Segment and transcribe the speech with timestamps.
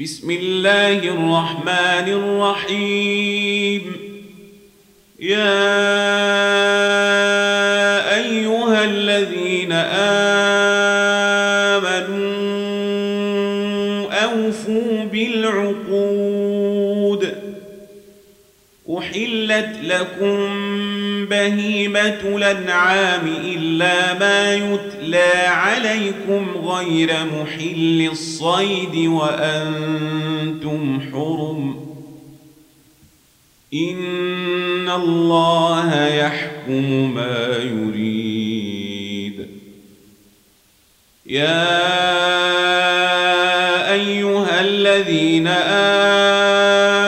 [0.00, 3.82] بسم الله الرحمن الرحيم.
[5.20, 5.52] يا
[8.16, 9.72] أيها الذين
[11.72, 12.22] آمنوا
[14.12, 16.42] أوفوا بالعقود.
[18.98, 20.51] أحلت لكم
[21.42, 31.76] بهيمة الأنعام إلا ما يتلى عليكم غير محل الصيد وأنتم حرم.
[33.74, 39.46] إن الله يحكم ما يريد.
[41.26, 41.82] يا
[43.92, 45.46] أيها الذين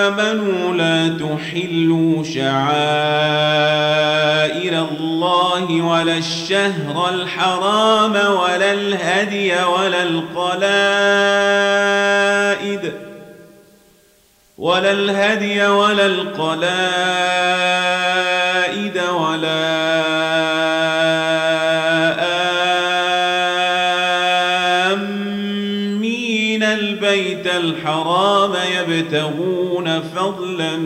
[0.08, 3.03] آمنوا لا تحلوا شعائر
[6.04, 10.52] ولا الشهر الحرام ولا الهدي ولا القلائد
[14.58, 16.62] ولا الهدي ولا القلائد
[18.98, 19.84] ولا
[24.92, 30.76] آمين البيت الحرام يبتغون فضلا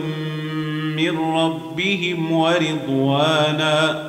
[0.95, 4.08] من ربهم ورضوانا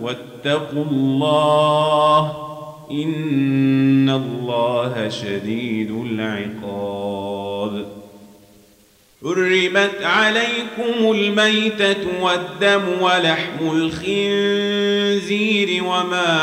[0.00, 2.32] واتقوا الله
[2.90, 7.86] إن الله شديد العقاب.
[9.24, 15.24] حرمت عليكم الميتة والدم ولحم الخنزير
[15.84, 16.34] وما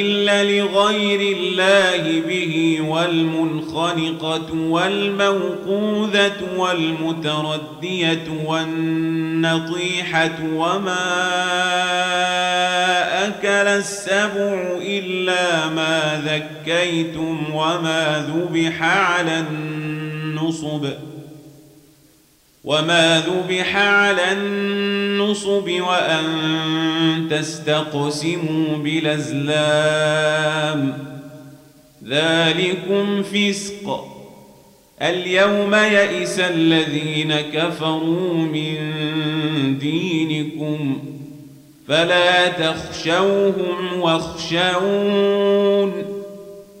[0.00, 11.10] أهل لغير الله به والمنخنقة والموقوذة والمتردية والنطيحة وما
[13.26, 20.86] أكل السبع إلا ما ذكيتم وما ذبح على النصب
[22.64, 26.26] وما ذبح على النصب وأن
[27.30, 30.30] تستقسموا بالأزلام
[32.06, 34.06] ذلكم فسق
[35.02, 38.76] اليوم يئس الذين كفروا من
[39.78, 40.98] دينكم
[41.88, 45.30] فلا تخشوهم واخشون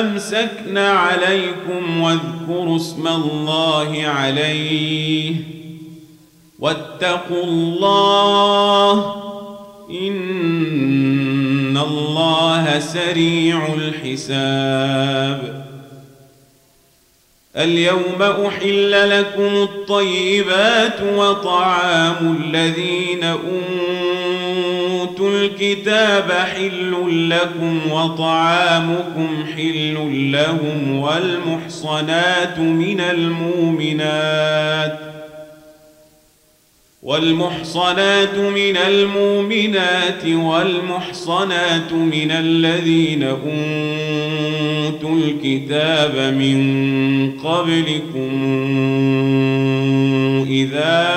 [0.00, 5.34] أمسكن عليكم واذكروا اسم الله عليه
[6.58, 9.14] واتقوا الله
[9.90, 15.66] إن الله سريع الحساب
[17.56, 23.24] اليوم أحل لكم الطيبات وطعام الذين
[25.06, 26.94] أوتوا الكتاب حل
[27.30, 29.94] لكم وطعامكم حل
[30.32, 34.98] لهم والمحصنات من المؤمنات
[37.02, 43.56] والمحصنات من المؤمنات والمحصنات من الذين أوتوا
[45.16, 46.58] الكتاب من
[47.44, 48.56] قبلكم
[50.50, 51.16] إذا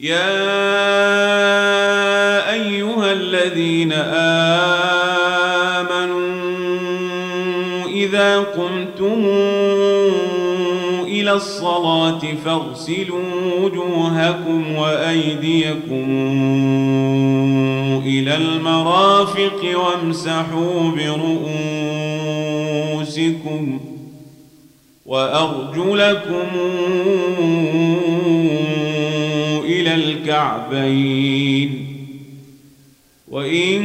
[0.00, 0.58] يا
[3.12, 3.92] الذين
[5.82, 6.18] آمنوا
[7.88, 9.24] إذا قمتم
[11.06, 13.22] إلى الصلاة فاغسلوا
[13.62, 16.06] وجوهكم وأيديكم
[18.06, 20.90] إلى المرافق وامسحوا
[22.90, 23.80] برؤوسكم
[25.06, 26.46] وأرجلكم
[30.28, 31.86] الكعبين.
[33.28, 33.82] وإن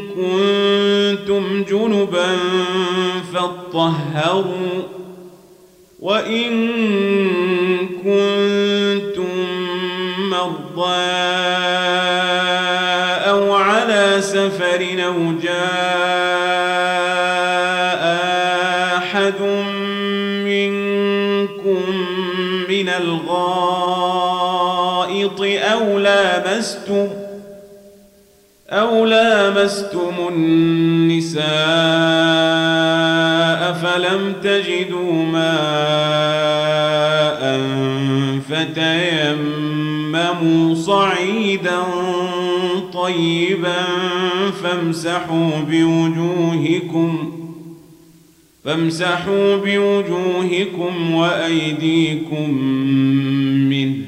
[0.00, 2.36] كنتم جنبا
[3.34, 4.82] فاطهروا.
[6.00, 6.68] وإن
[7.88, 9.28] كنتم
[10.18, 10.98] مرضى
[13.30, 16.07] أو على سفر أو جاء
[26.58, 27.08] لامستم
[28.70, 31.42] أو لامستم النساء
[33.72, 35.48] فلم تجدوا ماء
[38.48, 39.94] فتيمموا
[40.74, 41.82] صعيدا
[42.92, 43.84] طيبا
[44.62, 47.32] فامسحوا بوجوهكم
[48.64, 52.50] فامسحوا بوجوهكم وأيديكم
[53.70, 54.07] منه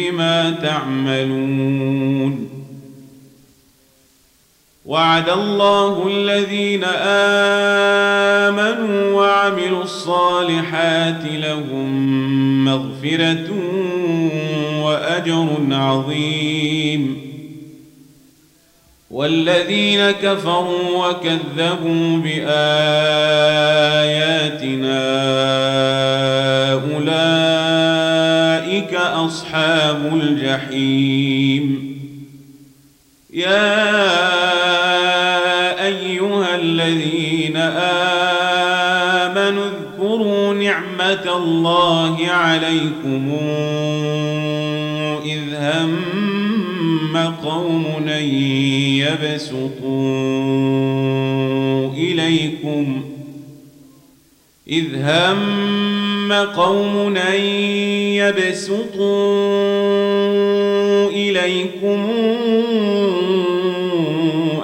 [0.00, 2.48] بما تعملون.
[4.84, 6.84] وعد الله الذين
[8.44, 11.90] آمنوا وعملوا الصالحات لهم
[12.64, 13.50] مغفرة
[14.82, 17.30] وأجر عظيم.
[19.10, 22.70] والذين كفروا وكذبوا بآياتنا
[26.72, 27.59] أولئك
[29.26, 31.90] أصحاب الجحيم.
[33.34, 33.80] يا
[35.86, 37.56] أيها الذين
[39.26, 43.38] آمنوا اذكروا نعمة الله عليكم
[45.24, 48.08] إذ هم قوم
[48.98, 49.90] يبسطوا
[51.94, 53.04] إليكم.
[54.68, 55.89] إذ هم
[56.32, 57.16] قوم
[58.16, 59.10] يبسطوا
[61.10, 62.10] إليكم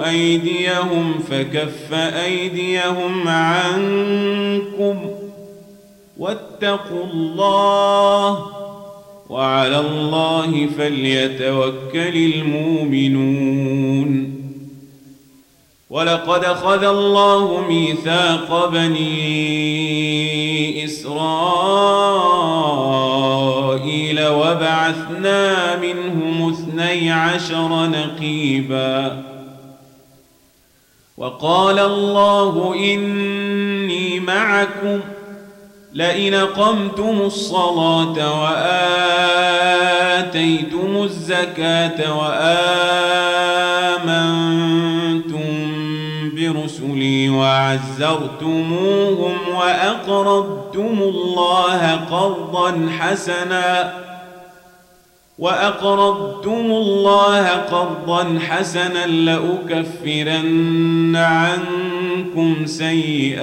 [0.05, 4.99] أيديهم فكف أيديهم عنكم
[6.17, 8.45] واتقوا الله
[9.29, 13.57] وعلى الله فليتوكل المؤمنون
[15.89, 20.56] ولقد أخذ الله ميثاق بني
[20.87, 22.27] إسرائيل
[24.27, 29.23] وبعثنا منهم اثني عشر نقيبا.
[31.17, 34.99] وقال الله إني معكم
[35.93, 38.41] لئن قمتم الصلاة
[40.13, 42.97] وآتيتم الزكاة وآمنتم
[46.53, 53.93] برسلي وعزرتموهم وأقرضتم الله قرضا حسنا
[55.39, 63.37] وأقرضتم الله قرضا حسنا لأكفرن عنكم سيئاتكم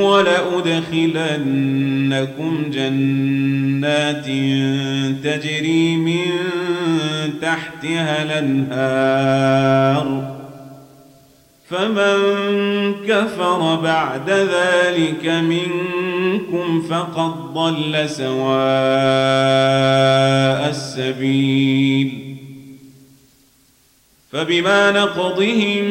[0.00, 0.84] ولأدخلنكم
[2.70, 4.24] جنات
[5.24, 6.26] تجري من
[7.42, 10.33] تحتها الأنهار
[11.74, 18.54] فمن كفر بعد ذلك منكم فقد ضل سواء
[20.70, 22.36] السبيل.
[24.32, 25.90] فبما نقضهم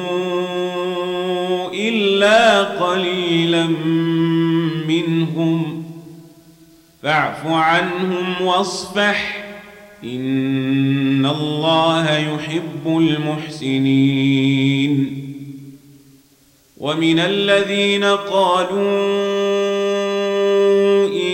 [2.21, 3.67] إلا قليلا
[4.87, 5.83] منهم.
[7.03, 9.45] فاعف عنهم واصفح.
[10.03, 14.07] إن الله يحب المحسنين.
[16.77, 18.81] ومن الذين قالوا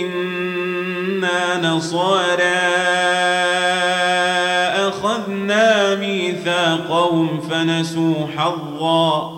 [0.00, 2.58] إنا نصارى
[4.88, 9.37] أخذنا ميثاقهم فنسوا حظا.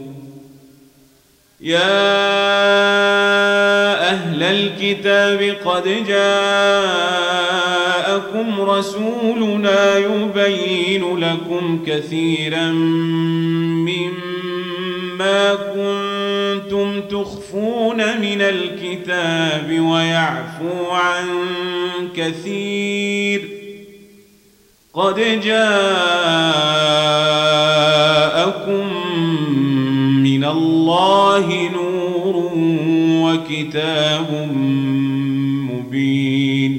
[1.61, 1.91] يا
[4.09, 6.61] أهل الكتاب قد جاءكم
[8.61, 12.71] رسولنا يبين لكم كثيرا
[13.87, 21.27] مما كنتم تخفون من الكتاب ويعفو عن
[22.15, 23.49] كثير.
[24.93, 27.21] قد جاءكم
[33.51, 34.49] وكتاب
[35.71, 36.73] مبين.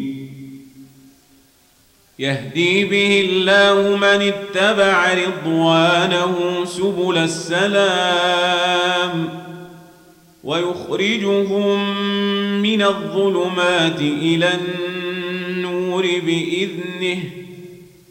[2.18, 8.22] يهدي به الله من اتبع رضوانه سبل السلام
[10.44, 11.96] ويخرجهم
[12.62, 17.18] من الظلمات إلى النور بإذنه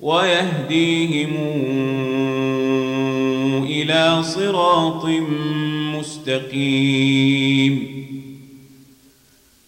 [0.02, 1.32] ويهديهم
[3.66, 5.06] إلى صراط
[5.98, 7.91] مستقيم.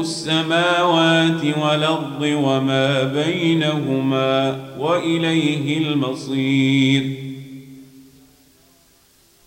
[0.00, 7.25] السماوات والأرض وما بينهما وإليه المصير.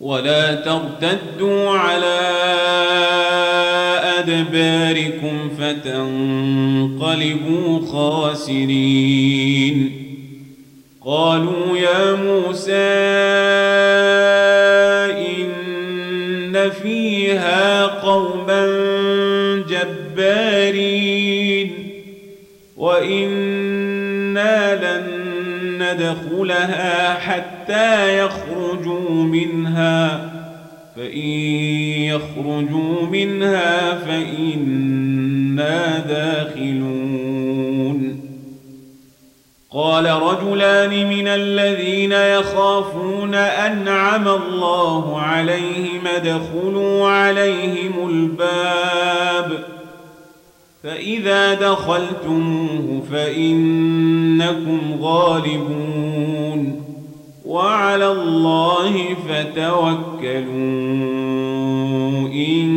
[0.00, 2.20] ولا ترتدوا على
[4.18, 7.06] أدباركم فتنقلبوا
[7.92, 9.76] خاسرين.
[11.04, 12.72] قالوا يا موسى
[15.36, 18.66] إن فيها قوما
[19.68, 21.10] جبارين.
[22.80, 23.39] لن
[25.92, 30.30] ندخلها حتى يخرجوا منها
[30.96, 31.28] فإن
[32.10, 37.10] يخرجوا منها فإنا داخلون.
[39.72, 49.79] قال رجلان من الذين يخافون أنعم الله عليهم ادخلوا عليهم الباب.
[50.82, 56.82] فإذا دخلتموه فإنكم غالبون
[57.44, 60.50] وعلى الله فتوكلوا
[62.28, 62.70] إن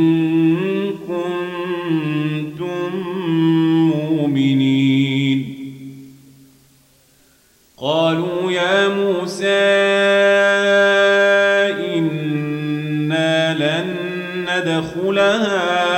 [1.07, 2.95] كنتم
[4.11, 5.39] مؤمنين.
[7.77, 9.47] قالوا يا موسى
[11.97, 13.95] إنا لن
[14.49, 15.92] ندخلها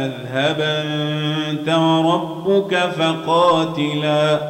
[0.00, 4.40] فاذهب انت وربك فقاتلا.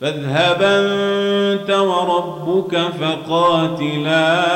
[0.00, 4.46] فاذهب انت وربك فقاتلا.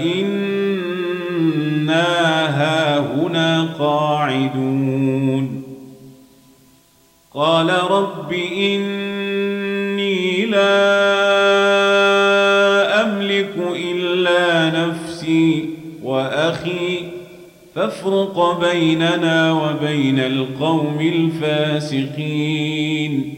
[0.00, 2.06] انا
[2.62, 5.62] هاهنا قاعدون.
[7.34, 10.88] قال رب اني لا
[13.02, 15.68] املك الا نفسي
[16.02, 16.87] واخي
[17.78, 23.34] فافرق بيننا وبين القوم الفاسقين.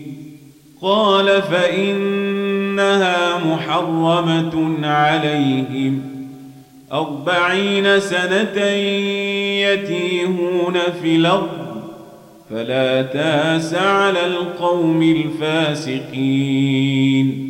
[0.82, 6.02] قال فإنها محرمة عليهم.
[6.92, 8.60] أربعين سنة
[9.60, 11.48] يتيهون في الأرض
[12.50, 17.49] فلا تاس على القوم الفاسقين.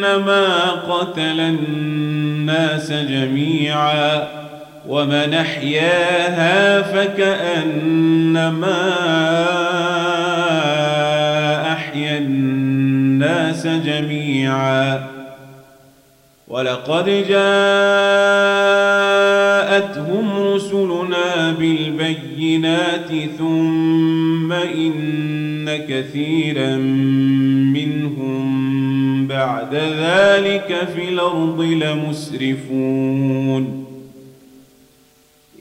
[0.00, 4.28] فكأنما قتل الناس جميعا
[4.88, 8.52] ومن أحياها فكأنما
[11.72, 15.02] أحيا الناس جميعا.
[16.48, 17.42] ولقد جاءتهم
[20.54, 26.76] رسلنا بالبينات ثم إن كثيرا
[27.74, 28.29] منهم
[29.50, 33.24] بعد ذلك في الأرض لمسرفون.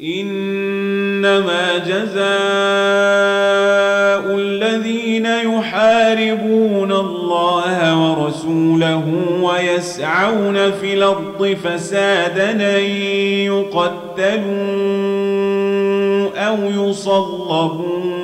[0.03, 2.19] إنما جزاء
[4.35, 9.03] الذين يحاربون الله ورسوله
[9.41, 12.83] ويسعون في الأرض فسادا أن
[13.45, 14.39] يقتلوا
[16.37, 18.19] أو يصلبوا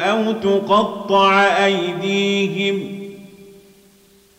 [0.00, 3.01] أو تقطع أيديهم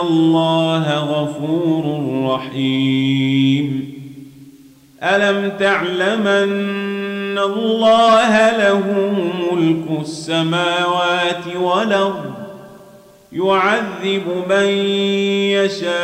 [0.00, 1.84] الله غفور
[2.34, 3.94] رحيم
[5.02, 8.82] ألم تعلم أن الله له
[9.52, 12.32] ملك السماوات والأرض
[13.32, 14.66] يعذب من
[15.50, 15.94] يشاء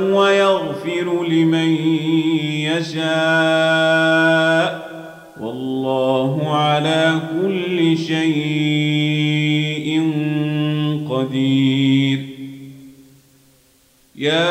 [0.00, 1.76] ويغفر لمن
[2.76, 4.16] يشاء
[5.40, 8.85] والله على كل شيء
[14.16, 14.46] يا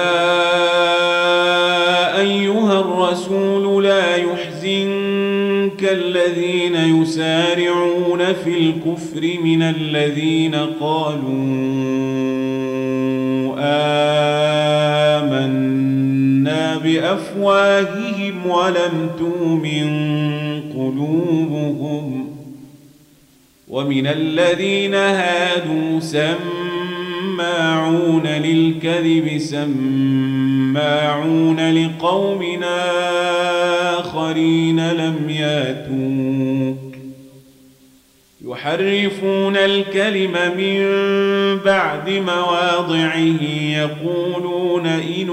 [2.20, 11.46] أيها الرسول لا يحزنك الذين يسارعون في الكفر من الذين قالوا
[15.18, 19.90] آمنا بأفواههم ولم تؤمن
[20.74, 22.28] قلوبهم
[23.68, 26.00] ومن الذين هادوا
[27.36, 30.80] سماعون للكذب سماعون
[31.86, 32.64] لقوم
[34.00, 36.96] آخرين لم ياتوك.
[38.46, 40.86] يحرفون الكلم من
[41.66, 45.30] بعد مواضعه يقولون إن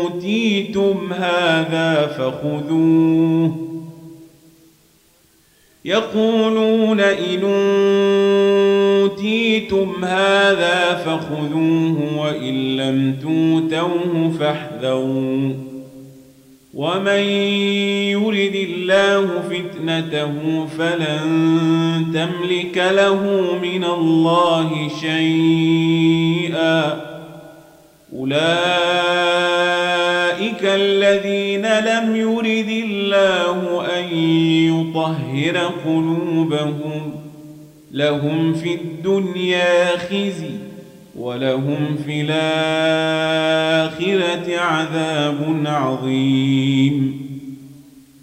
[0.00, 3.56] أوتيتم هذا فخذوه.
[5.84, 8.73] يقولون إن أوتيتم
[10.04, 15.52] هذا فخذوه وإن لم توتوه فاحذروا.
[16.74, 17.22] ومن
[18.10, 21.26] يرد الله فتنته فلن
[22.14, 23.22] تملك له
[23.62, 24.70] من الله
[25.00, 26.80] شيئا.
[28.16, 28.44] أولئك
[30.62, 34.04] الذين لم يرد الله أن
[34.68, 37.23] يطهر قلوبهم.
[37.94, 40.50] لهم في الدنيا خزي
[41.16, 43.38] ولهم في الآخرة
[44.58, 47.24] عذاب عظيم.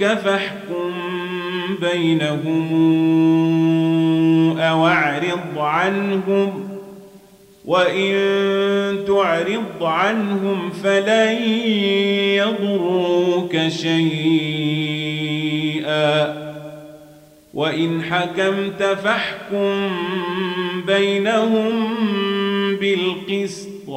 [0.04, 0.92] فاحكم
[1.80, 2.72] بينهم
[4.58, 6.61] أو أعرض عنهم.
[7.64, 11.42] وإن تعرض عنهم فلن
[12.36, 15.12] يضروك شيئا
[17.54, 19.90] وإن حكمت فاحكم
[20.86, 21.96] بينهم
[22.76, 23.88] بالقسط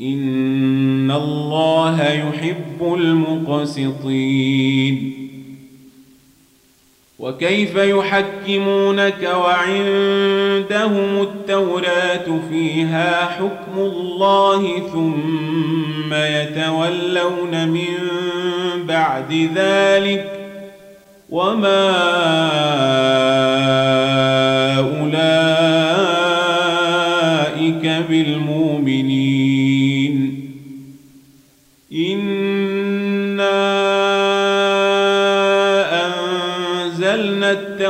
[0.00, 4.40] إن الله يحب المقسطين
[7.20, 17.86] وكيف يحكمونك وعندهم التوراة فيها حكم الله ثم يتولون من
[18.76, 20.30] بعد ذلك
[21.30, 21.90] وما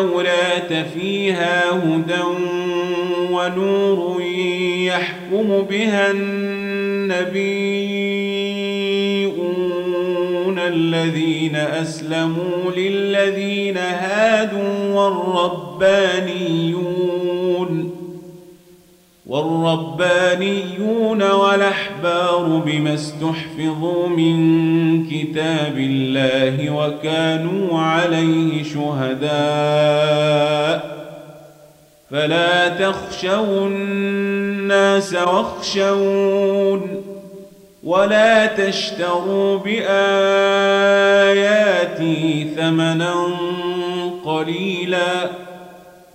[0.01, 2.23] التوراة فيها هدى
[3.31, 4.23] ونور
[4.87, 7.51] يحكم بها النبيون
[10.59, 17.00] الذين أسلموا للذين هادوا والربانيون
[19.31, 24.37] والربانيون والأحبار بما استحفظوا من
[25.07, 29.31] كتاب الله وكانوا عليه شهداء.
[32.11, 36.81] فلا تخشوا الناس واخشون
[37.85, 39.91] ولا تشتروا بآياتي
[42.57, 43.15] ثمنا
[44.25, 45.40] قليلا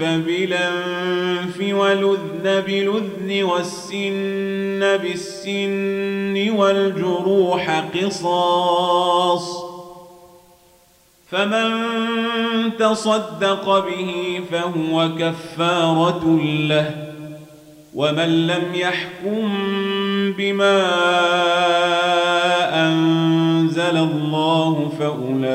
[0.00, 9.66] بالأنف والأذن بالأذن والسن بالسن والجروح قصاص
[11.30, 11.70] فمن
[12.78, 17.15] تصدق به فهو كفارة له
[17.96, 19.52] ومن لم يحكم
[20.38, 20.82] بما
[22.88, 25.46] أنزل الله فأولئك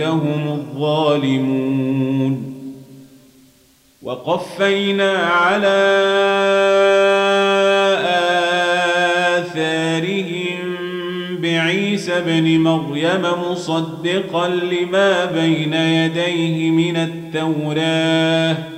[0.00, 2.44] هم الظالمون.
[4.02, 5.98] وقفينا على
[11.68, 18.77] عيسى ابن مريم مصدقا لما بين يديه من التوراه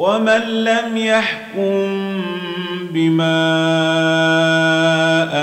[0.00, 2.22] ومن لم يحكم
[2.90, 3.40] بما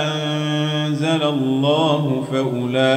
[0.04, 2.88] أنزل الله فأولئك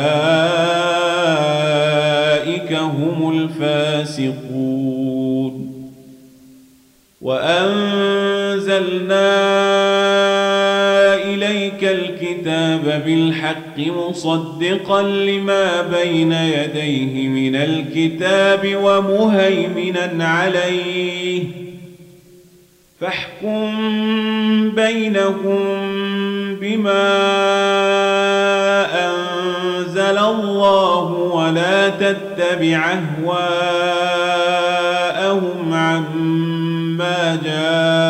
[2.72, 4.70] هم الفاسقون
[7.20, 9.79] وأنزلنا إليك
[12.22, 21.44] الكتاب بالحق مصدقا لما بين يديه من الكتاب ومهيمنا عليه.
[23.00, 23.70] فاحكم
[24.70, 25.60] بينهم
[26.60, 27.10] بما
[29.06, 33.54] أنزل الله ولا تتبع أهواءهم
[35.74, 38.09] عما جاءك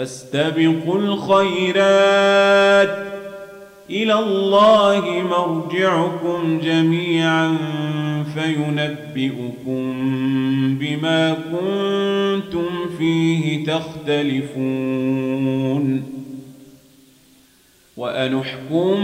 [0.00, 2.96] فاستبقوا الخيرات.
[3.90, 7.56] إلى الله مرجعكم جميعا
[8.34, 9.92] فينبئكم
[10.80, 12.66] بما كنتم
[12.98, 14.60] فيه تختلفون.
[17.96, 18.96] وأنحكم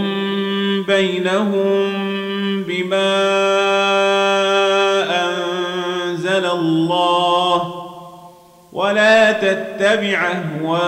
[0.87, 1.93] بينهم
[2.63, 3.17] بما
[5.25, 7.76] أنزل الله
[8.77, 10.87] ولا تتبع أهواءهم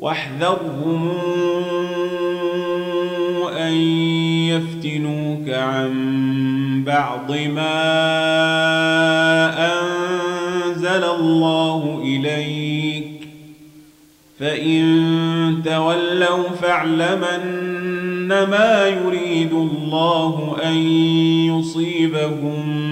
[0.00, 1.12] واحذرهم
[3.58, 3.72] أن
[4.48, 5.92] يفتنوك عن
[6.86, 7.82] بعض ما
[9.72, 13.28] أنزل الله إليك
[14.40, 17.48] فإن تولوا فاعلمن
[18.28, 20.76] ما يريد الله أن
[21.46, 22.91] يصيبهم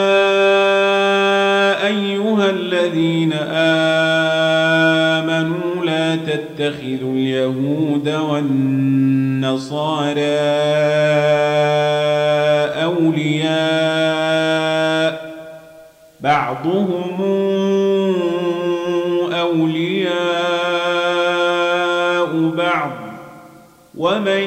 [2.51, 3.33] الذين
[5.33, 8.61] آمنوا لا تتخذوا اليهود والنصارى
[12.83, 14.11] أولياء.
[16.21, 17.21] بعضهم
[19.33, 20.11] أولياء
[22.57, 22.91] بعض.
[23.97, 24.43] ومن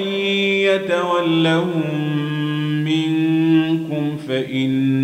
[0.68, 1.82] يتولهم
[2.84, 5.03] منكم فإنه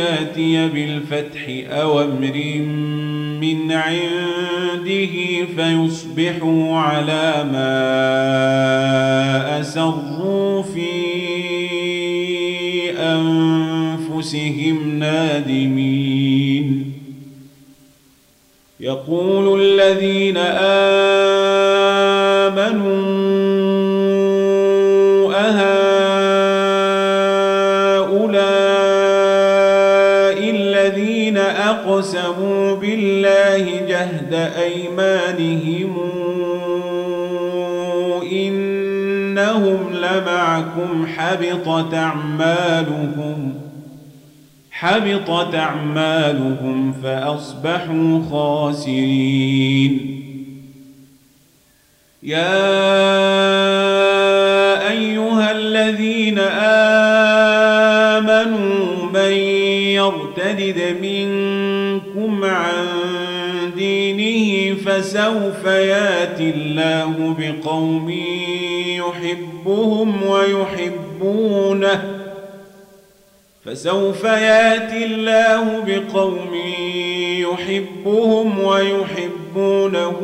[0.00, 2.36] ياتي بالفتح أو أمر
[3.40, 5.14] من عنده
[5.56, 8.00] فيصبحوا على ما
[9.60, 10.90] أسروا في
[12.98, 16.92] أنفسهم نادمين.
[18.80, 20.36] يقول الذين
[22.46, 23.29] آمنوا
[34.00, 35.96] جهد أيمانهم
[38.32, 43.54] إنهم لمعكم حبطت أعمالهم
[44.70, 50.06] حبطت أعمالهم فأصبحوا خاسرين.
[52.22, 52.60] يا
[54.90, 57.29] أيها الذين آمنوا
[65.00, 68.10] فسوف ياتي الله بقوم
[68.96, 72.02] يحبهم ويحبونه.
[73.64, 76.54] فسوف ياتي الله بقوم
[77.40, 80.16] يحبهم ويحبونه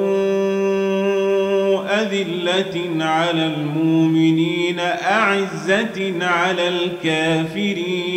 [1.91, 8.17] أذلة على المؤمنين أعزة على الكافرين.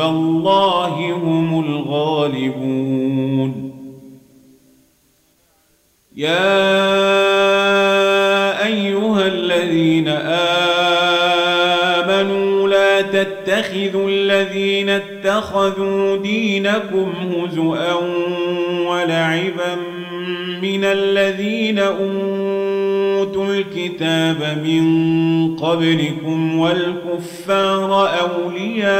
[0.00, 3.72] الله هم الغالبون.
[6.16, 6.62] يا
[8.66, 10.08] أيها الذين
[12.08, 17.92] آمنوا لا تتخذوا الذين اتخذوا دينكم هزؤا
[18.88, 19.76] ولعبا
[20.62, 22.61] من الذين أوتوا
[23.62, 24.84] الكتاب من
[25.56, 28.92] قبلكم والكفار أولياء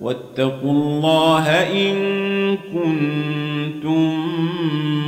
[0.00, 1.96] واتقوا الله إن
[2.56, 4.10] كنتم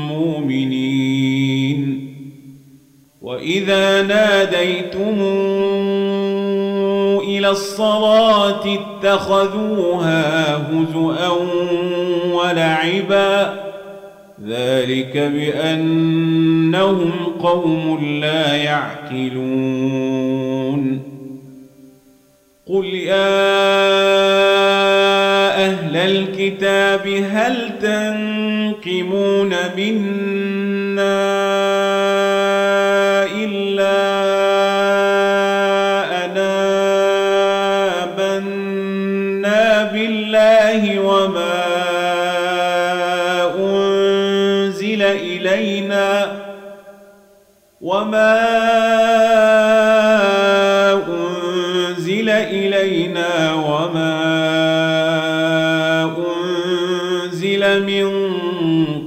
[0.08, 2.04] مؤمنين.
[3.22, 5.24] وإذا ناديتمون
[7.18, 11.28] إلى الصلاة اتخذوها هزؤا
[12.32, 13.63] ولعبا
[14.42, 17.10] ذلك بأنهم
[17.40, 20.14] قوم لا يعقلون.
[22.66, 23.34] قل يا
[25.66, 31.04] أهل الكتاب هل تنقمون منا
[48.14, 48.42] وما
[51.08, 54.14] أنزل إلينا وما
[57.24, 58.08] أنزل من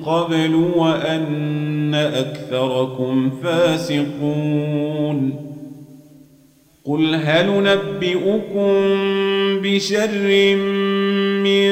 [0.06, 5.47] قبل وأن أكثركم فاسقون
[6.88, 8.74] قل هل نبئكم
[9.62, 10.56] بشر
[11.44, 11.72] من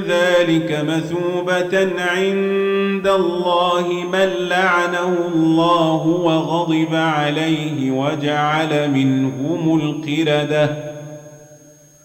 [0.00, 10.96] ذلك مثوبة عند الله من لعنه الله وغضب عليه وجعل منهم القردة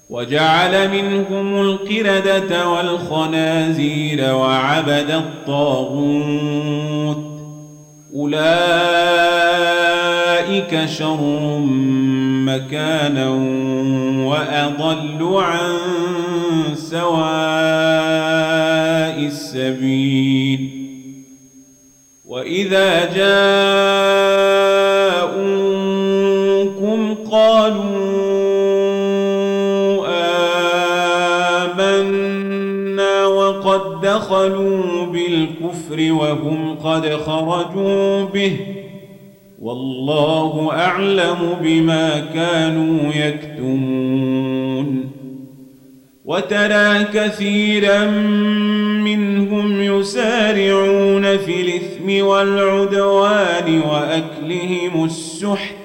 [0.10, 6.52] وجعل منهم القردة والخنازير وعبد الطاغوت
[8.16, 8.42] أولئك
[10.86, 11.60] شر
[12.46, 13.30] مكانا
[14.28, 15.78] وأضل عن
[16.76, 17.12] سواء
[19.26, 20.70] السبيل.
[22.26, 25.01] وإذا جاءوكم
[34.22, 38.58] دخلوا بالكفر وهم قد خرجوا به
[39.62, 45.12] والله أعلم بما كانوا يكتمون
[46.26, 48.06] وترى كثيرا
[49.04, 55.76] منهم يسارعون في الإثم والعدوان وأكلهم السحت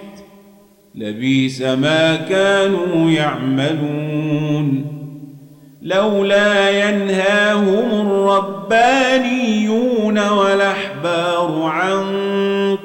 [0.95, 4.96] لبيس ما كانوا يعملون
[5.87, 12.07] لولا ينهاهم الربانيون والأحبار عن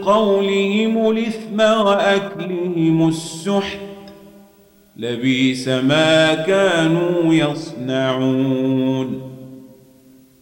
[0.06, 3.80] قولهم الإثم وأكلهم السحت
[4.98, 9.22] لبيس ما كانوا يصنعون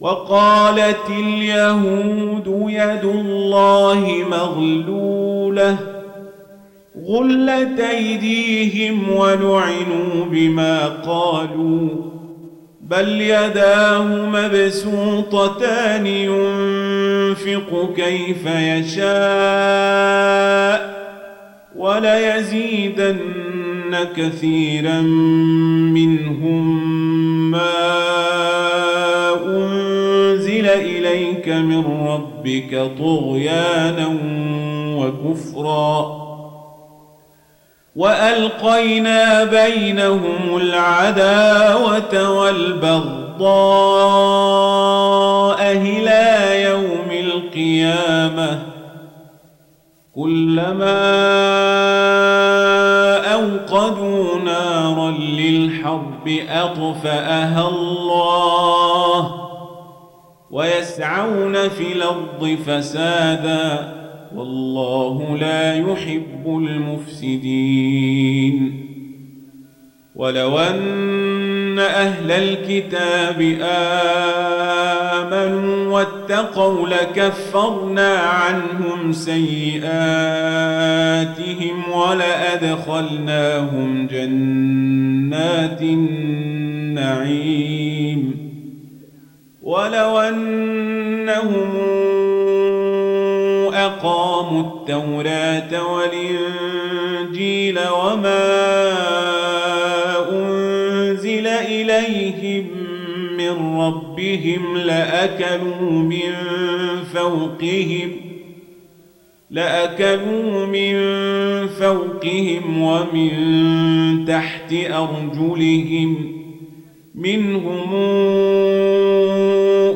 [0.00, 5.78] وقالت اليهود يد الله مغلولة
[7.08, 12.19] غلت أيديهم ولعنوا بما قالوا
[12.90, 19.10] بل يداه مبسوطتان ينفق كيف يشاء
[21.76, 23.18] وليزيدن
[24.16, 25.00] كثيرا
[25.92, 26.80] منهم
[27.50, 27.70] ما
[29.46, 34.08] أنزل إليك من ربك طغيانا
[34.96, 36.19] وكفرا
[38.00, 43.50] وألقينا بينهم العداوة والبغضاء
[45.72, 48.62] إلى يوم القيامة.
[50.14, 51.00] كلما
[53.32, 59.34] أوقدوا نارا للحرب أطفأها الله
[60.50, 63.99] ويسعون في الأرض فسادا
[64.36, 68.10] والله لا يحب المفسدين.
[70.14, 73.40] ولو أن أهل الكتاب
[75.22, 79.90] آمنوا واتقوا لكفرنا عنهم سيئاتهم
[81.92, 87.40] ولأدخلناهم جنات النعيم.
[89.62, 91.99] ولو أنهم
[94.00, 98.50] أقاموا التوراة والإنجيل وما
[100.32, 102.66] أنزل إليهم
[103.36, 106.32] من ربهم لأكلوا من
[107.14, 108.10] فوقهم
[109.50, 110.96] لأكلوا من
[111.68, 116.32] فوقهم ومن تحت أرجلهم
[117.14, 117.94] منهم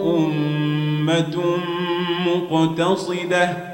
[0.05, 1.37] أمة
[2.27, 3.74] مقتصدة.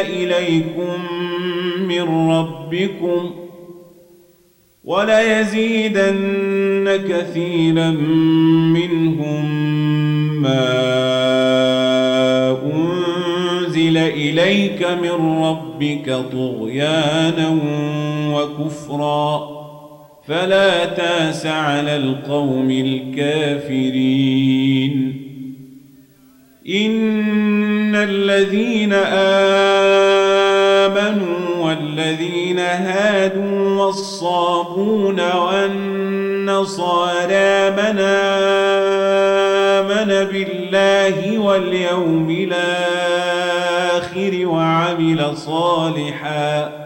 [0.00, 0.98] إليكم
[1.88, 3.30] من ربكم
[4.84, 6.46] وليزيدن
[7.08, 7.90] كثيرا
[8.70, 9.44] منهم
[10.42, 10.86] ما
[12.74, 17.58] أنزل إليك من ربك طغيانا
[18.34, 19.56] وكفرا
[20.26, 24.26] فلا تاس على القوم الكافرين
[26.68, 28.92] إن الذين
[30.92, 36.50] آمنوا والذين هادوا والصابون والنصارى
[37.70, 37.98] من
[39.78, 43.66] آمن بالله واليوم الآخر
[44.46, 46.85] وعمل صالحا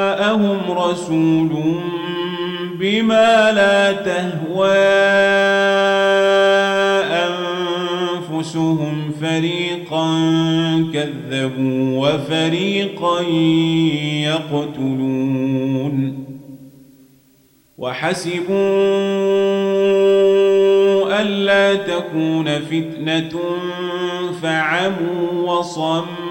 [0.31, 1.49] جاءهم رسول
[2.79, 4.77] بما لا تهوى
[8.31, 10.07] أنفسهم فريقا
[10.93, 13.21] كذبوا وفريقا
[14.31, 16.25] يقتلون
[17.77, 18.51] وحسبوا
[21.21, 23.39] ألا تكون فتنة
[24.41, 26.30] فعموا وصموا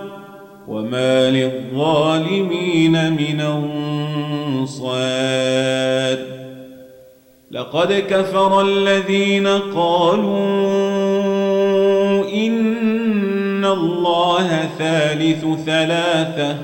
[0.81, 3.41] وما للظالمين من
[4.59, 6.17] أنصار
[7.51, 10.41] لقد كفر الذين قالوا
[12.33, 16.57] إن الله ثالث ثلاثة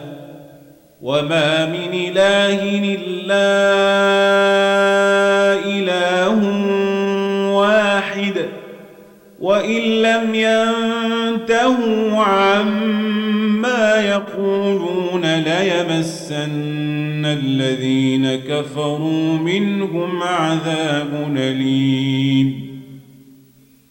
[1.01, 3.47] وما من إله إلا
[5.65, 6.39] إله
[7.53, 8.45] واحد
[9.41, 13.06] وإن لم ينتهوا عما
[15.57, 22.67] ليمسن الذين كفروا منهم عذاب أليم.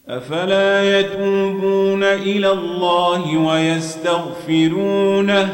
[0.07, 5.49] أفلا يتوبون إلى الله ويستغفرونه؟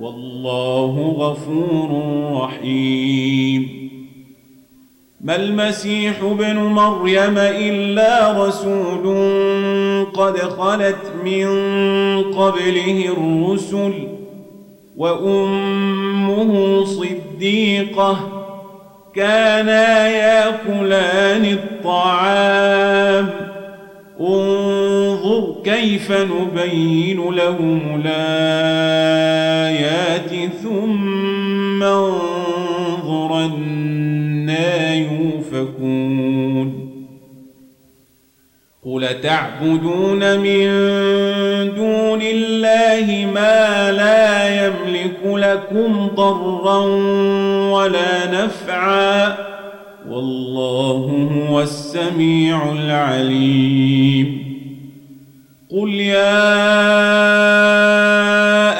[0.00, 2.02] والله غفور
[2.42, 3.82] رحيم.
[5.20, 9.04] ما المسيح ابن مريم إلا رسول
[10.06, 11.46] قد خلت من
[12.22, 13.92] قبله الرسل
[14.96, 18.28] وأمه صديقة
[19.14, 23.30] كانا يأكلان الطعام.
[24.20, 28.82] انظر كيف نبين لهم الآيات
[30.62, 36.82] ثم انظر أنا يوفكون.
[38.84, 40.68] قل تعبدون من
[41.74, 44.81] دون الله ما لا يملك
[45.24, 46.78] لكم ضرا
[47.72, 49.36] ولا نفعا
[50.08, 54.42] والله هو السميع العليم.
[55.70, 56.62] قل يا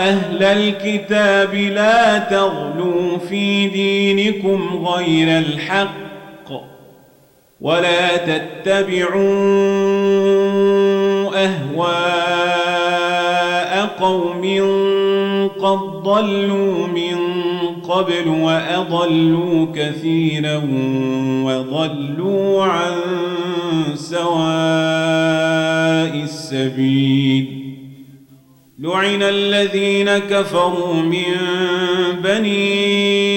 [0.08, 5.92] أهل الكتاب لا تغلوا في دينكم غير الحق
[7.60, 9.22] ولا تتبعوا
[11.44, 12.82] أهواء
[14.00, 14.42] قوم
[16.04, 17.16] ضلوا من
[17.88, 20.56] قبل وأضلوا كثيرا
[21.44, 22.92] وضلوا عن
[23.94, 24.22] سواء
[26.24, 27.62] السبيل
[28.78, 31.34] لعن الذين كفروا من
[32.24, 33.32] بني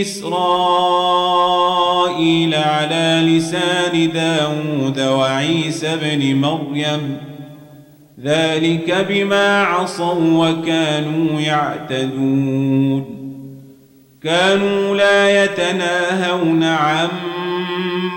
[0.00, 1.34] إسرائيل
[2.54, 7.29] على لسان داود وعيسى بن مريم
[8.24, 13.04] ذلك بما عصوا وكانوا يعتدون.
[14.22, 17.08] كانوا لا يتناهون عن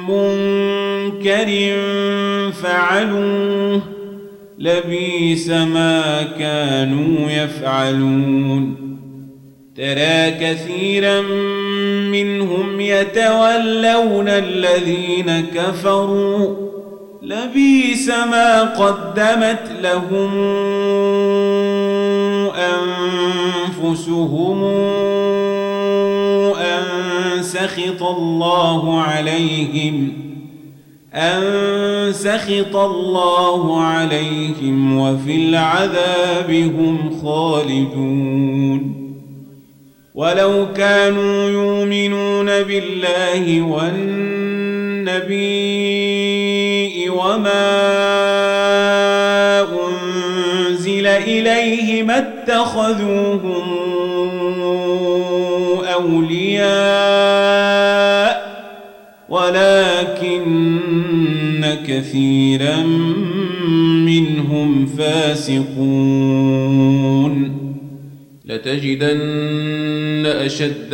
[0.10, 1.76] منكر
[2.52, 3.82] فعلوه
[4.60, 8.76] لبيس ما كانوا يفعلون.
[9.78, 11.22] ترى كثيرا
[12.12, 16.73] منهم يتولون الذين كفروا
[17.24, 20.32] لبيس ما قدمت لهم
[23.80, 24.64] أنفسهم
[26.54, 26.84] أن
[27.44, 30.14] سخط الله عليهم
[31.14, 38.94] أن سخط الله عليهم وفي العذاب هم خالدون.
[40.16, 44.54] ولو كانوا يؤمنون بالله والنبي
[47.24, 47.84] وما
[51.18, 53.64] إليه ما اتخذوهم
[55.94, 57.14] أولياء
[59.30, 60.84] ولكن
[61.88, 62.84] كثيرا
[64.06, 65.94] منهم فاسقون
[68.46, 70.94] لتجدن أشد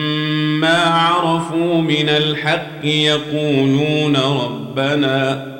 [0.69, 5.51] عرفوا من الحق يقولون ربنا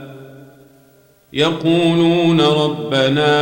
[1.33, 3.41] يقولون ربنا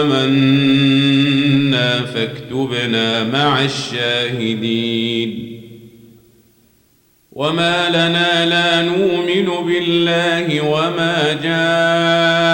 [0.00, 5.40] آمنا فاكتبنا مع الشاهدين.
[7.32, 12.53] وما لنا لا نؤمن بالله وما جاءنا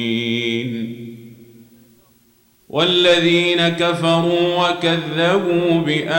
[2.71, 6.11] والذين كفروا وكذبوا بآياتنا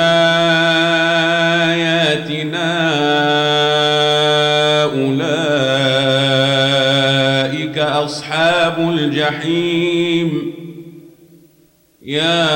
[4.84, 5.32] أولئك
[7.78, 10.52] أصحاب الجحيم.
[12.02, 12.48] يا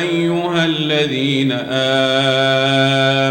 [0.00, 1.52] أيها الذين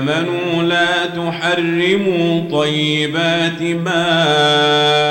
[0.02, 5.11] آمنوا لا تحرموا طيبات ما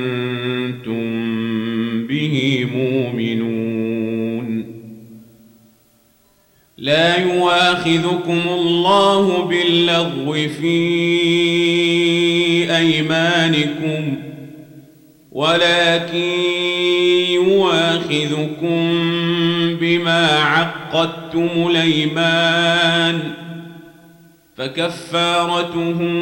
[6.81, 10.77] لا يواخذكم الله باللغو في
[12.77, 14.15] أيمانكم
[15.31, 16.31] ولكن
[17.29, 18.89] يواخذكم
[19.81, 23.19] بما عقدتم الأيمان
[24.57, 26.21] فكفارته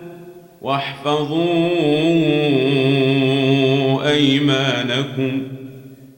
[0.61, 1.71] واحفظوا
[4.11, 5.43] أيمانكم.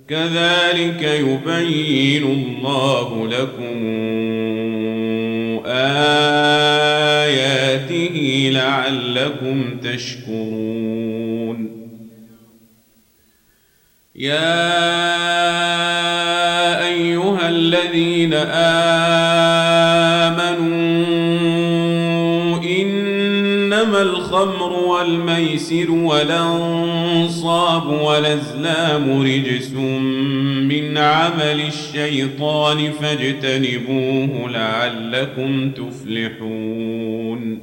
[0.08, 3.78] كذلك يبين الله لكم
[5.66, 6.10] آياته
[8.54, 11.70] لعلكم تشكرون.
[14.16, 14.74] يا
[16.88, 19.23] أيها الذين آمنوا
[25.14, 37.60] والميسر والأنصاب والأزلام رجس من عمل الشيطان فاجتنبوه لعلكم تفلحون.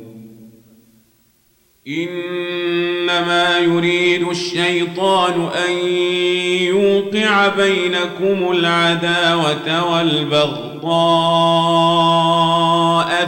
[1.89, 5.73] إنما يريد الشيطان أن
[6.63, 10.70] يوقع بينكم العداوة والبغضاء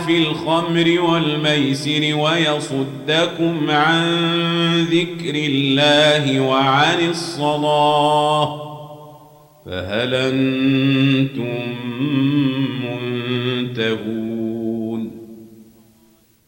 [0.06, 4.04] في الخمر والميسر ويصدكم عن
[4.90, 8.62] ذكر الله وعن الصلاة
[9.66, 11.74] فهل أنتم
[12.84, 15.10] منتهون؟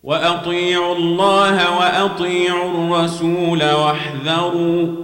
[0.02, 5.03] وأطيعوا الله وأطيعوا الرسول واحذروا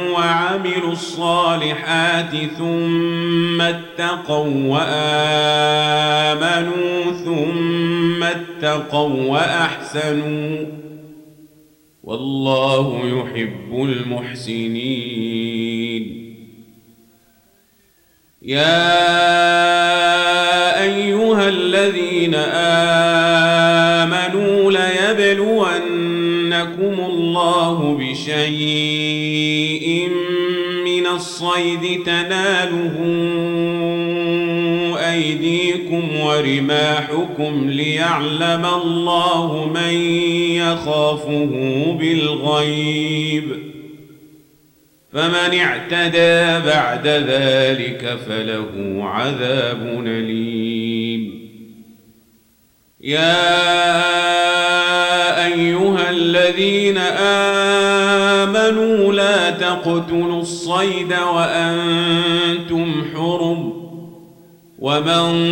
[0.13, 5.11] وعملوا الصالحات ثم اتقوا وآمنوا
[7.25, 10.65] ثم اتقوا وأحسنوا
[12.03, 15.41] والله يحب المحسنين.
[18.41, 18.91] يا
[20.83, 22.35] أيها الذين
[24.05, 25.75] آمنوا ليبلونكم
[27.09, 29.00] الله بشيء
[31.61, 32.97] الصيد تناله
[35.11, 39.93] أيديكم ورماحكم ليعلم الله من
[40.55, 41.51] يخافه
[41.99, 43.43] بالغيب.
[45.13, 51.41] فمن اعتدى بعد ذلك فله عذاب أليم.
[53.01, 53.71] يا
[55.45, 56.97] أيها الذين
[58.37, 63.81] آمنوا لا تقتلوا الصيد وأنتم حرم
[64.79, 65.51] ومن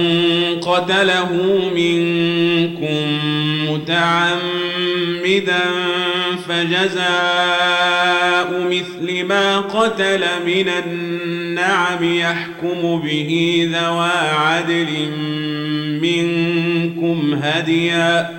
[0.61, 1.29] قتله
[1.75, 3.19] منكم
[3.69, 5.61] متعمدا
[6.47, 7.89] فجزاء
[8.69, 14.87] مثل ما قتل من النعم يحكم به ذوى عدل
[16.01, 18.38] منكم هديا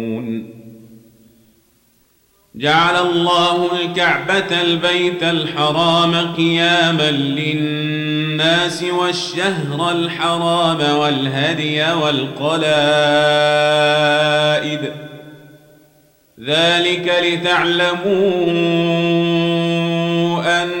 [2.55, 12.61] جعل الله الكعبة البيت الحرام قياما للناس والشهر الحرام والهدي والقلائد.
[16.45, 18.11] ذلك لتعلموا
[20.63, 20.80] أن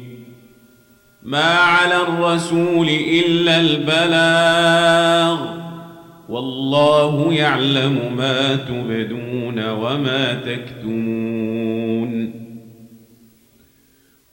[1.23, 5.37] ما على الرسول إلا البلاغ
[6.29, 12.33] والله يعلم ما تبدون وما تكتمون.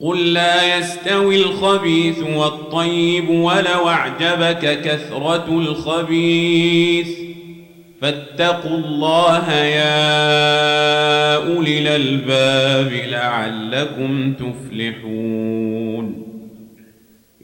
[0.01, 7.09] قل لا يستوي الخبيث والطيب ولو أعجبك كثرة الخبيث.
[8.01, 15.78] فاتقوا الله يا أولي الألباب لعلكم تفلحون.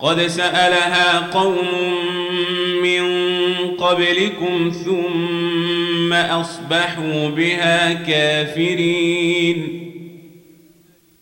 [0.00, 1.68] قد سألها قوم
[2.82, 3.02] من
[3.70, 9.76] قبلكم ثم أصبحوا بها كافرين.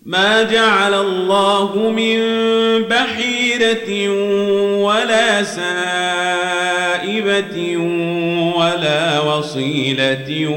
[0.02, 2.18] ما جعل الله من
[2.82, 4.08] بحيرة
[4.82, 6.56] ولا سائبة
[8.56, 10.48] ولا وصيلة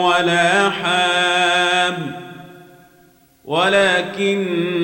[0.00, 2.14] ولا حام.
[3.44, 4.83] ولكن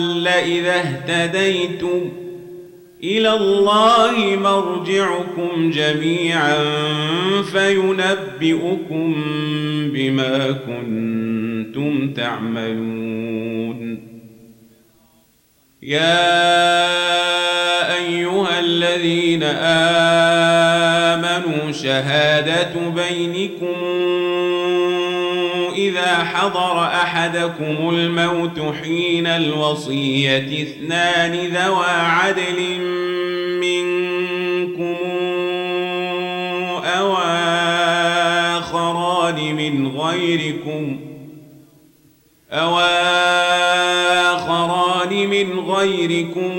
[0.00, 2.12] ضل إذا اهتديتم.
[3.04, 6.56] إلى الله مرجعكم جميعا
[7.52, 9.14] فينبئكم
[9.94, 14.00] بما كنتم تعملون.
[15.82, 16.40] يا
[17.94, 19.42] أيها الذين
[21.02, 23.84] آمنوا شهادة بينكم
[25.74, 32.80] إذا حضر أحدكم الموت حين الوصية اثنان ذوى عدل
[33.60, 34.96] منكم
[36.84, 37.14] أو
[38.58, 41.00] آخران من غيركم
[42.52, 42.78] أو
[44.34, 46.50] آخران من غيركم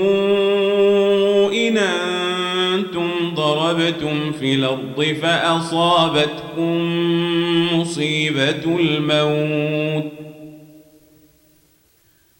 [1.52, 6.41] إن أنتم ضربتم في الأرض فأصابتكم
[7.72, 10.12] مصيبة الموت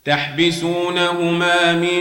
[0.04, 2.00] تحبسونهما من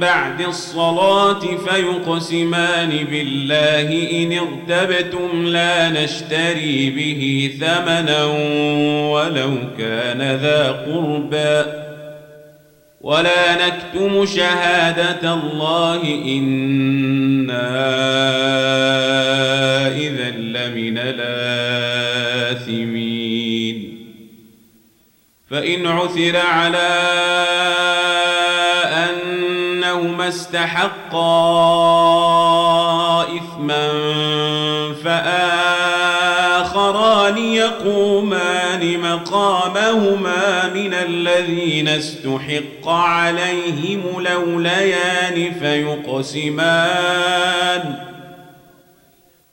[0.00, 8.24] بعد الصلاة فيقسمان بالله إن ارتبتم لا نشتري به ثمنا
[9.12, 11.85] ولو كان ذا قربى
[13.06, 17.68] ولا نكتم شهادة الله إنا
[19.96, 22.76] إذا لمن الآثمين
[25.50, 26.88] فإن عثر على
[29.10, 31.26] أنهما استحقا
[33.22, 33.88] إثما
[35.04, 36.18] فآخران
[37.38, 38.75] يقومان
[39.16, 46.66] مقامهما من الذين استحق عليهم لوليان فيقسمان.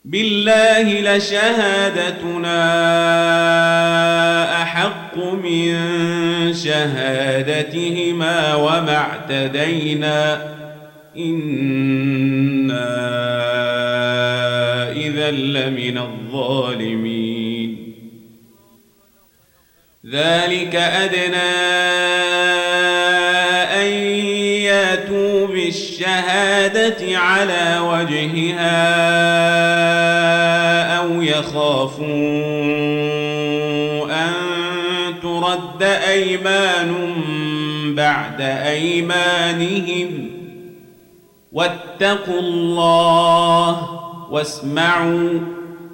[0.04, 2.62] بالله لشهادتنا
[4.62, 5.74] أحق من
[6.54, 10.54] شهادتهما وما اعتدينا.
[11.16, 12.94] إنا
[14.92, 17.23] إذا لمن الظالمين.
[20.14, 21.54] ذلك أدنى
[23.82, 23.86] أن
[24.62, 28.84] ياتوا بالشهادة على وجهها
[30.98, 32.04] أو يخافوا
[34.24, 34.32] أن
[35.22, 36.94] ترد أيمان
[37.96, 40.30] بعد أيمانهم.
[41.52, 43.88] واتقوا الله
[44.30, 45.53] واسمعوا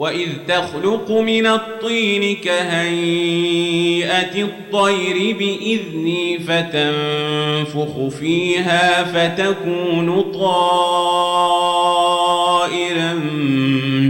[0.00, 10.74] واذ تخلق من الطين كهيئه الطير باذني فتنفخ فيها فتكون طائرا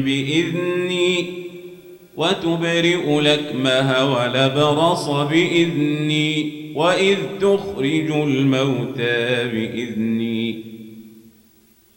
[0.04, 1.26] باذني
[2.16, 10.69] وتبرئ لكمها ولبرص باذني واذ تخرج الموتى باذني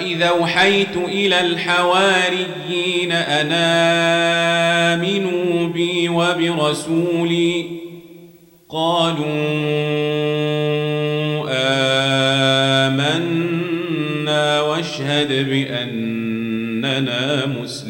[0.00, 3.52] وإذا أوحيت إلى الحواريين أن
[4.96, 7.66] آمنوا بي وبرسولي
[8.68, 9.26] قالوا
[12.86, 17.89] آمنا واشهد بأننا مسلمون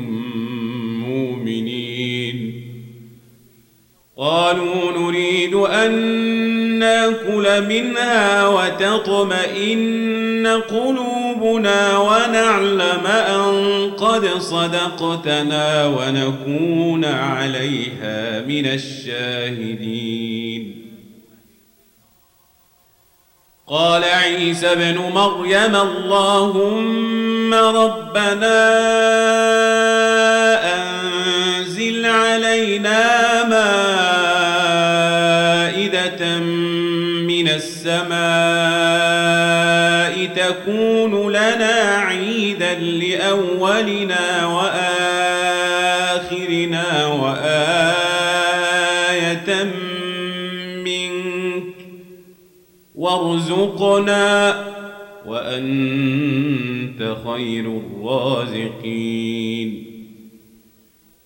[4.21, 5.91] قالوا نريد أن
[6.79, 9.81] نأكل منها وتطمئن
[10.47, 20.11] قلوبنا ونعلم أن قد صدقتنا ونكون عليها من الشاهدين.
[23.67, 28.81] قال عيسى ابن مريم اللهم ربنا
[31.81, 33.43] أنزل علينا
[35.01, 36.39] مائدة
[37.27, 38.11] من السماء
[40.35, 44.45] تكون لنا عيدا لأولنا
[45.55, 46.45] وآخرنا
[47.07, 48.33] وآية
[50.83, 51.63] منك
[52.95, 54.65] وارزقنا
[55.25, 59.11] وأنت خير الرازقين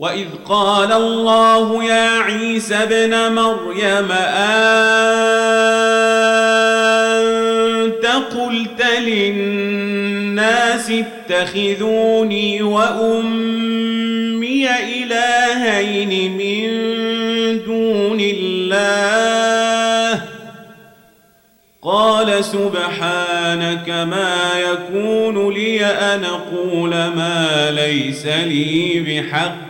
[0.00, 4.46] وإذ قال الله يا عيسى ابن مريم أنت
[8.06, 10.92] قلت للناس
[11.30, 16.70] اتخذوني وأمي إلهين من
[17.64, 20.22] دون الله
[21.82, 29.69] قال سبحانك ما يكون لي أن أقول ما ليس لي بحق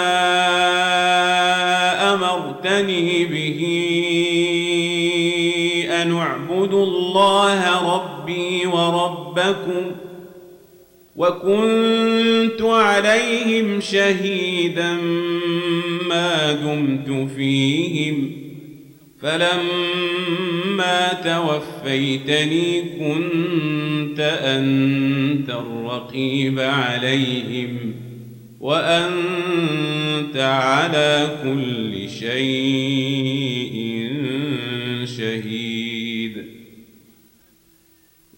[7.21, 9.91] الله ربي وربكم
[11.15, 14.93] وكنت عليهم شهيدا
[16.09, 18.31] ما دمت فيهم
[19.21, 27.93] فلما توفيتني كنت أنت الرقيب عليهم
[28.59, 33.60] وأنت على كل شيء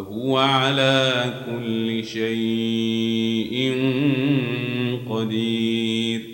[0.00, 3.72] وهو على كل شيء
[5.10, 6.29] قدير.